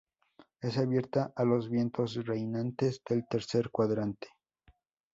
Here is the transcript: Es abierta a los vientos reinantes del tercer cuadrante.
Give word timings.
Es 0.61 0.79
abierta 0.79 1.31
a 1.35 1.43
los 1.43 1.69
vientos 1.69 2.25
reinantes 2.25 3.03
del 3.07 3.27
tercer 3.27 3.69
cuadrante. 3.69 4.29